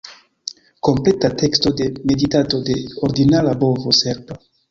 Kompleta 0.87 1.29
teksto 1.41 1.73
de 1.81 1.87
"Meditado 2.13 2.63
de 2.71 2.79
ordinara 3.09 3.55
bovo 3.65 3.97
serba" 4.03 4.43